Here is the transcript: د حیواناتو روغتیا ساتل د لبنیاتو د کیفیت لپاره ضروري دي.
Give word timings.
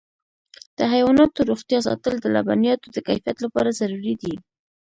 د 0.77 0.79
حیواناتو 0.93 1.39
روغتیا 1.49 1.79
ساتل 1.87 2.13
د 2.19 2.25
لبنیاتو 2.35 2.87
د 2.91 2.97
کیفیت 3.07 3.37
لپاره 3.45 3.69
ضروري 3.79 4.13
دي. 4.21 4.35